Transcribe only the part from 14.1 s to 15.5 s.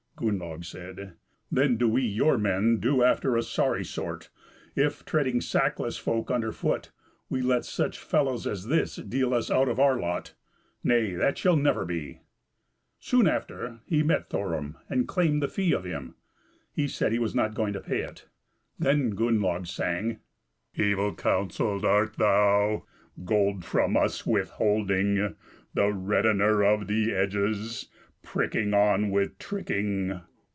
Thororm and claimed the